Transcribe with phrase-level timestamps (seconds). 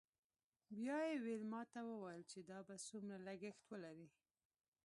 [0.77, 4.07] بیا یې ویلما ته وویل چې دا به څومره لګښت ولري